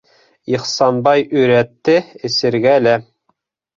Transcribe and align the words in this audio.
Ихсанбай 0.53 1.21
өйрәтте 1.41 1.99
эсергә 2.31 2.73
лә! 2.87 2.99